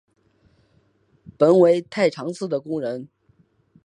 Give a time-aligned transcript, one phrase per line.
[1.37, 3.07] 本为太常寺的工人。